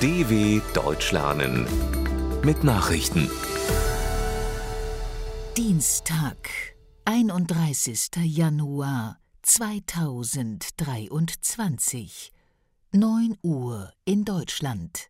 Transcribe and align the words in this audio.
DW 0.00 0.60
Deutsch 0.74 1.10
lernen 1.10 1.66
mit 2.44 2.62
Nachrichten. 2.62 3.28
Dienstag, 5.56 6.48
31. 7.04 8.10
Januar 8.22 9.18
2023, 9.42 12.32
9 12.92 13.38
Uhr 13.42 13.92
in 14.04 14.24
Deutschland. 14.24 15.08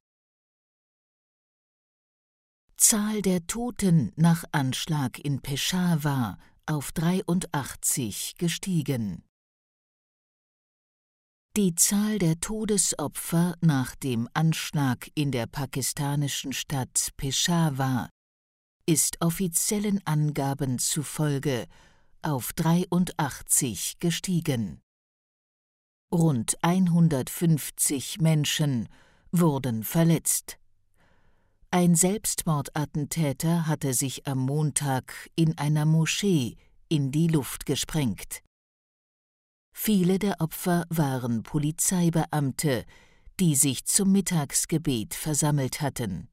Zahl 2.78 3.20
der 3.20 3.46
Toten 3.46 4.12
nach 4.16 4.44
Anschlag 4.52 5.18
in 5.18 5.42
Peshawar 5.42 6.38
auf 6.64 6.92
83 6.92 8.36
gestiegen. 8.38 9.27
Die 11.58 11.74
Zahl 11.74 12.20
der 12.20 12.38
Todesopfer 12.38 13.56
nach 13.60 13.96
dem 13.96 14.28
Anschlag 14.32 15.10
in 15.16 15.32
der 15.32 15.46
pakistanischen 15.46 16.52
Stadt 16.52 17.08
Peshawar 17.16 18.10
ist 18.86 19.20
offiziellen 19.20 20.00
Angaben 20.06 20.78
zufolge 20.78 21.66
auf 22.22 22.52
83 22.52 23.98
gestiegen. 23.98 24.80
Rund 26.14 26.56
150 26.62 28.20
Menschen 28.20 28.88
wurden 29.32 29.82
verletzt. 29.82 30.60
Ein 31.72 31.96
Selbstmordattentäter 31.96 33.66
hatte 33.66 33.94
sich 33.94 34.28
am 34.28 34.38
Montag 34.38 35.28
in 35.34 35.58
einer 35.58 35.86
Moschee 35.86 36.54
in 36.88 37.10
die 37.10 37.26
Luft 37.26 37.66
gesprengt. 37.66 38.44
Viele 39.72 40.18
der 40.18 40.40
Opfer 40.40 40.84
waren 40.90 41.42
Polizeibeamte, 41.42 42.84
die 43.40 43.54
sich 43.54 43.84
zum 43.84 44.12
Mittagsgebet 44.12 45.14
versammelt 45.14 45.80
hatten. 45.80 46.28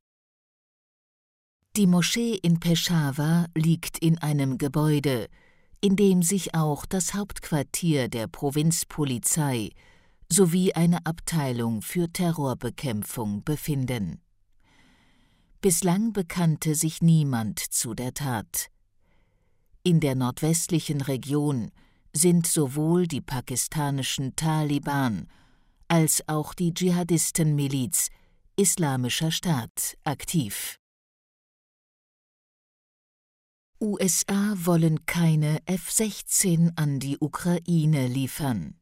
Die 1.75 1.87
Moschee 1.87 2.35
in 2.35 2.59
Peshawar 2.59 3.47
liegt 3.53 3.97
in 3.97 4.17
einem 4.19 4.57
Gebäude, 4.57 5.27
in 5.81 5.95
dem 5.95 6.23
sich 6.23 6.55
auch 6.55 6.85
das 6.85 7.13
Hauptquartier 7.13 8.07
der 8.07 8.27
Provinzpolizei 8.27 9.71
sowie 10.31 10.73
eine 10.73 11.05
Abteilung 11.05 11.81
für 11.81 12.11
Terrorbekämpfung 12.11 13.43
befinden. 13.43 14.21
Bislang 15.61 16.13
bekannte 16.13 16.75
sich 16.75 17.01
niemand 17.01 17.59
zu 17.59 17.93
der 17.93 18.13
Tat. 18.13 18.69
In 19.83 19.99
der 19.99 20.15
nordwestlichen 20.15 21.01
Region 21.01 21.71
sind 22.15 22.47
sowohl 22.47 23.07
die 23.07 23.21
pakistanischen 23.21 24.35
Taliban 24.35 25.27
als 25.87 26.27
auch 26.27 26.53
die 26.53 26.73
Dschihadistenmiliz 26.73 28.09
Islamischer 28.55 29.31
Staat 29.31 29.97
aktiv. 30.03 30.79
USA 33.81 34.53
wollen 34.55 35.05
keine 35.05 35.59
F-16 35.65 36.71
an 36.77 36.99
die 36.99 37.17
Ukraine 37.19 38.07
liefern. 38.07 38.79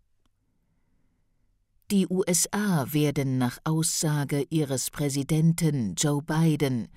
Die 1.90 2.08
USA 2.08 2.86
werden 2.94 3.38
nach 3.40 3.58
Aussage 3.64 4.46
ihres 4.50 4.92
Präsidenten 4.92 5.96
Joe 5.96 6.22
Biden 6.22 6.88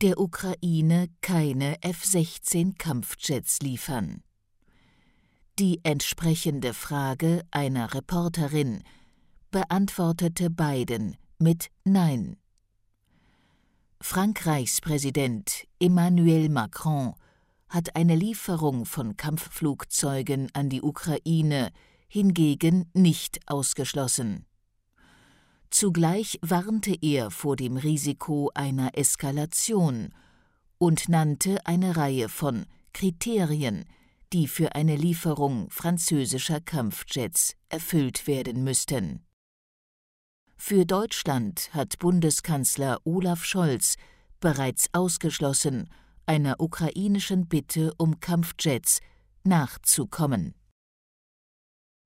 der 0.00 0.18
Ukraine 0.18 1.08
keine 1.20 1.82
F-16 1.82 2.78
Kampfjets 2.78 3.58
liefern. 3.60 4.22
Die 5.60 5.78
entsprechende 5.82 6.72
Frage 6.72 7.44
einer 7.50 7.92
Reporterin 7.92 8.82
beantwortete 9.50 10.48
Biden 10.48 11.18
mit 11.38 11.68
Nein. 11.84 12.38
Frankreichs 14.00 14.80
Präsident 14.80 15.66
Emmanuel 15.78 16.48
Macron 16.48 17.12
hat 17.68 17.94
eine 17.94 18.16
Lieferung 18.16 18.86
von 18.86 19.18
Kampfflugzeugen 19.18 20.48
an 20.54 20.70
die 20.70 20.80
Ukraine 20.80 21.72
hingegen 22.08 22.88
nicht 22.94 23.40
ausgeschlossen. 23.46 24.46
Zugleich 25.68 26.38
warnte 26.40 26.96
er 27.02 27.30
vor 27.30 27.56
dem 27.56 27.76
Risiko 27.76 28.50
einer 28.54 28.96
Eskalation 28.96 30.14
und 30.78 31.10
nannte 31.10 31.58
eine 31.66 31.98
Reihe 31.98 32.30
von 32.30 32.64
Kriterien, 32.94 33.84
die 34.32 34.46
für 34.46 34.74
eine 34.74 34.96
Lieferung 34.96 35.68
französischer 35.70 36.60
Kampfjets 36.60 37.54
erfüllt 37.68 38.26
werden 38.26 38.62
müssten. 38.64 39.26
Für 40.56 40.84
Deutschland 40.84 41.70
hat 41.72 41.98
Bundeskanzler 41.98 43.00
Olaf 43.04 43.44
Scholz 43.44 43.96
bereits 44.40 44.88
ausgeschlossen, 44.92 45.88
einer 46.26 46.60
ukrainischen 46.60 47.48
Bitte 47.48 47.92
um 47.96 48.20
Kampfjets 48.20 49.00
nachzukommen. 49.42 50.54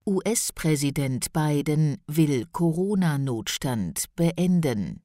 US-Präsident 0.07 1.33
Biden 1.33 1.99
will 2.07 2.47
Corona-Notstand 2.47 4.15
beenden. 4.17 5.03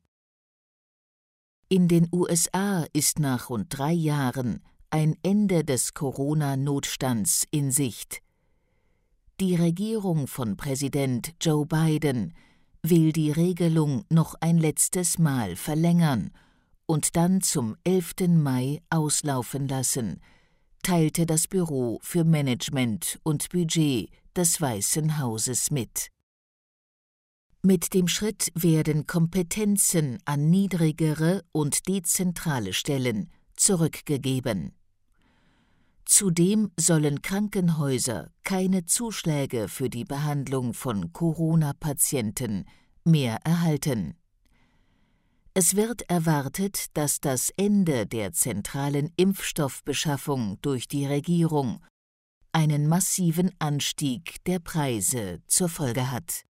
In 1.69 1.87
den 1.87 2.07
USA 2.11 2.85
ist 2.93 3.19
nach 3.19 3.49
rund 3.49 3.77
drei 3.77 3.93
Jahren 3.93 4.61
ein 4.91 5.15
Ende 5.23 5.63
des 5.63 5.93
Corona-Notstands 5.93 7.45
in 7.51 7.71
Sicht. 7.71 8.21
Die 9.39 9.55
Regierung 9.55 10.27
von 10.27 10.57
Präsident 10.57 11.33
Joe 11.39 11.65
Biden 11.65 12.33
will 12.81 13.11
die 13.11 13.31
Regelung 13.31 14.03
noch 14.09 14.35
ein 14.41 14.57
letztes 14.57 15.19
Mal 15.19 15.55
verlängern 15.55 16.31
und 16.85 17.15
dann 17.15 17.41
zum 17.41 17.75
11. 17.83 18.29
Mai 18.29 18.81
auslaufen 18.89 19.67
lassen, 19.67 20.21
teilte 20.81 21.25
das 21.25 21.47
Büro 21.47 21.99
für 22.01 22.23
Management 22.23 23.19
und 23.23 23.49
Budget 23.49 24.09
des 24.35 24.59
Weißen 24.59 25.19
Hauses 25.19 25.69
mit. 25.71 26.09
Mit 27.61 27.93
dem 27.93 28.07
Schritt 28.07 28.51
werden 28.55 29.05
Kompetenzen 29.05 30.17
an 30.25 30.49
niedrigere 30.49 31.43
und 31.51 31.87
dezentrale 31.87 32.73
Stellen 32.73 33.29
zurückgegeben. 33.55 34.73
Zudem 36.11 36.71
sollen 36.75 37.21
Krankenhäuser 37.21 38.31
keine 38.43 38.83
Zuschläge 38.83 39.67
für 39.67 39.91
die 39.91 40.05
Behandlung 40.05 40.73
von 40.73 41.13
Corona-Patienten 41.13 42.65
mehr 43.03 43.37
erhalten. 43.43 44.17
Es 45.53 45.75
wird 45.75 46.09
erwartet, 46.09 46.97
dass 46.97 47.21
das 47.21 47.51
Ende 47.57 48.07
der 48.07 48.33
zentralen 48.33 49.13
Impfstoffbeschaffung 49.17 50.57
durch 50.63 50.87
die 50.87 51.05
Regierung 51.05 51.85
einen 52.53 52.87
massiven 52.87 53.51
Anstieg 53.59 54.43
der 54.45 54.57
Preise 54.57 55.43
zur 55.45 55.69
Folge 55.69 56.09
hat. 56.09 56.43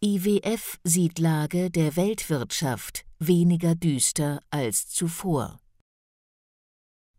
IWF 0.00 0.78
sieht 0.84 1.18
Lage 1.18 1.72
der 1.72 1.96
Weltwirtschaft 1.96 3.04
weniger 3.18 3.74
düster 3.74 4.40
als 4.50 4.88
zuvor. 4.88 5.58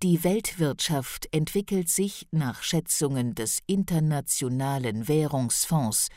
Die 0.07 0.23
Weltwirtschaft 0.23 1.33
entwickelt 1.33 1.89
sich 1.89 2.27
nach 2.29 2.61
Schätzungen 2.61 3.33
des 3.33 3.63
Internationalen 3.65 5.07
Währungsfonds 5.07 6.09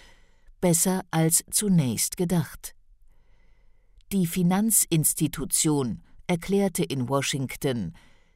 besser 0.60 1.06
als 1.10 1.42
zunächst 1.50 2.18
gedacht. 2.18 2.74
Die 4.12 4.26
Finanzinstitution 4.26 6.02
erklärte 6.26 6.84
in 6.84 7.08
Washington, 7.08 7.94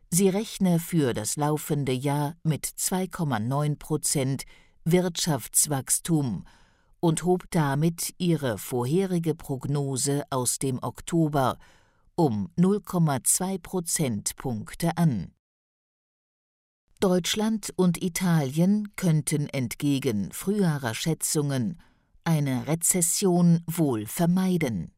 sie 0.08 0.30
rechne 0.30 0.78
für 0.78 1.12
das 1.12 1.36
laufende 1.36 1.92
Jahr 1.92 2.34
mit 2.44 2.64
2,9 2.64 3.78
Prozent 3.78 4.44
Wirtschaftswachstum 4.86 6.46
und 6.98 7.24
hob 7.24 7.44
damit 7.50 8.14
ihre 8.16 8.56
vorherige 8.56 9.34
Prognose 9.34 10.22
aus 10.30 10.58
dem 10.58 10.82
Oktober 10.82 11.58
um 12.14 12.48
0,2 12.56 13.58
Prozentpunkte 13.58 14.96
an. 14.96 15.30
Deutschland 17.02 17.72
und 17.74 18.00
Italien 18.00 18.94
könnten 18.94 19.48
entgegen 19.48 20.30
früherer 20.30 20.94
Schätzungen 20.94 21.80
eine 22.22 22.68
Rezession 22.68 23.64
wohl 23.66 24.06
vermeiden. 24.06 24.92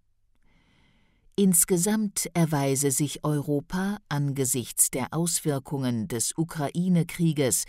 Insgesamt 1.34 2.28
erweise 2.34 2.90
sich 2.90 3.24
Europa 3.24 3.96
angesichts 4.10 4.90
der 4.90 5.14
Auswirkungen 5.14 6.06
des 6.06 6.36
Ukraine-Krieges 6.36 7.64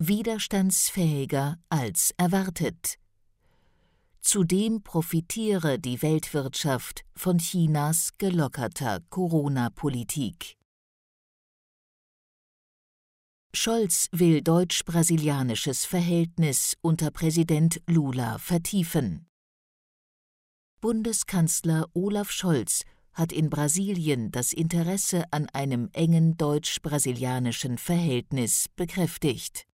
widerstandsfähiger 0.00 1.56
als 1.68 2.12
erwartet. 2.16 2.96
Zudem 4.20 4.82
profitiere 4.82 5.78
die 5.78 6.02
Weltwirtschaft 6.02 7.04
von 7.14 7.38
Chinas 7.38 8.18
gelockerter 8.18 8.98
Corona-Politik. 9.10 10.59
Scholz 13.52 14.08
will 14.12 14.42
deutsch-brasilianisches 14.42 15.84
Verhältnis 15.84 16.76
unter 16.82 17.10
Präsident 17.10 17.82
Lula 17.88 18.38
vertiefen. 18.38 19.26
Bundeskanzler 20.80 21.88
Olaf 21.92 22.30
Scholz 22.30 22.84
hat 23.12 23.32
in 23.32 23.50
Brasilien 23.50 24.30
das 24.30 24.52
Interesse 24.52 25.24
an 25.32 25.48
einem 25.48 25.90
engen 25.92 26.36
deutsch-brasilianischen 26.36 27.76
Verhältnis 27.76 28.66
bekräftigt. 28.76 29.66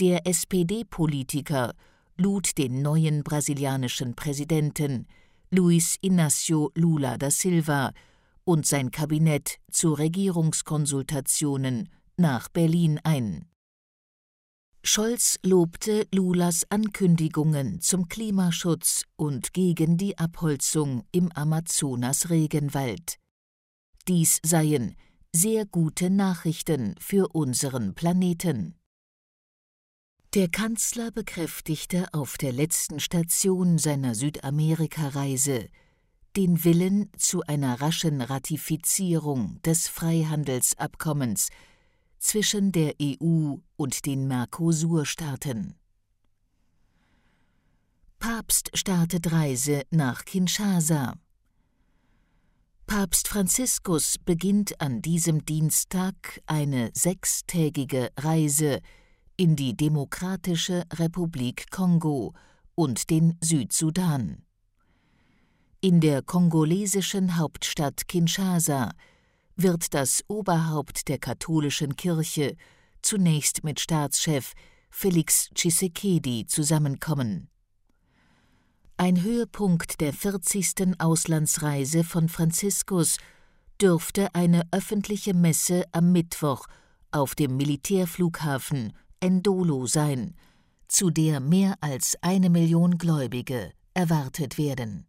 Der 0.00 0.26
SPD-Politiker 0.26 1.74
lud 2.16 2.56
den 2.56 2.80
neuen 2.80 3.22
brasilianischen 3.22 4.16
Präsidenten 4.16 5.08
Luiz 5.50 5.98
Inácio 6.02 6.72
Lula 6.74 7.18
da 7.18 7.30
Silva 7.30 7.92
und 8.44 8.66
sein 8.66 8.90
Kabinett 8.90 9.58
zu 9.70 9.92
Regierungskonsultationen 9.92 11.90
nach 12.16 12.48
Berlin 12.48 13.00
ein. 13.04 13.48
Scholz 14.82 15.38
lobte 15.42 16.06
Lulas 16.12 16.66
Ankündigungen 16.68 17.80
zum 17.80 18.08
Klimaschutz 18.08 19.04
und 19.16 19.54
gegen 19.54 19.96
die 19.96 20.18
Abholzung 20.18 21.04
im 21.10 21.32
Amazonas-Regenwald. 21.32 23.18
Dies 24.06 24.40
seien 24.44 24.94
sehr 25.34 25.64
gute 25.64 26.10
Nachrichten 26.10 26.94
für 27.00 27.28
unseren 27.34 27.94
Planeten. 27.94 28.76
Der 30.34 30.48
Kanzler 30.48 31.10
bekräftigte 31.10 32.12
auf 32.12 32.36
der 32.36 32.52
letzten 32.52 33.00
Station 33.00 33.78
seiner 33.78 34.14
Südamerika-Reise 34.14 35.70
den 36.36 36.64
Willen 36.64 37.10
zu 37.16 37.42
einer 37.42 37.80
raschen 37.80 38.20
Ratifizierung 38.20 39.62
des 39.62 39.86
Freihandelsabkommens 39.88 41.48
zwischen 42.24 42.72
der 42.72 42.94
EU 43.00 43.56
und 43.76 44.06
den 44.06 44.26
Mercosur-Staaten. 44.26 45.74
Papst 48.18 48.70
startet 48.72 49.30
Reise 49.30 49.82
nach 49.90 50.24
Kinshasa. 50.24 51.14
Papst 52.86 53.28
Franziskus 53.28 54.16
beginnt 54.18 54.80
an 54.80 55.02
diesem 55.02 55.44
Dienstag 55.44 56.40
eine 56.46 56.90
sechstägige 56.94 58.10
Reise 58.18 58.80
in 59.36 59.54
die 59.56 59.76
Demokratische 59.76 60.84
Republik 60.94 61.70
Kongo 61.70 62.34
und 62.74 63.10
den 63.10 63.36
Südsudan. 63.42 64.42
In 65.80 66.00
der 66.00 66.22
kongolesischen 66.22 67.36
Hauptstadt 67.36 68.08
Kinshasa 68.08 68.92
wird 69.56 69.94
das 69.94 70.24
Oberhaupt 70.28 71.08
der 71.08 71.18
katholischen 71.18 71.96
Kirche 71.96 72.56
zunächst 73.02 73.64
mit 73.64 73.80
Staatschef 73.80 74.52
Felix 74.90 75.50
Tshisekedi 75.54 76.46
zusammenkommen. 76.46 77.48
Ein 78.96 79.22
Höhepunkt 79.22 80.00
der 80.00 80.12
40. 80.12 81.00
Auslandsreise 81.00 82.04
von 82.04 82.28
Franziskus 82.28 83.16
dürfte 83.80 84.34
eine 84.34 84.62
öffentliche 84.70 85.34
Messe 85.34 85.84
am 85.92 86.12
Mittwoch 86.12 86.66
auf 87.10 87.34
dem 87.34 87.56
Militärflughafen 87.56 88.92
Endolo 89.20 89.86
sein, 89.86 90.34
zu 90.88 91.10
der 91.10 91.40
mehr 91.40 91.74
als 91.80 92.16
eine 92.22 92.50
Million 92.50 92.98
Gläubige 92.98 93.72
erwartet 93.94 94.58
werden. 94.58 95.06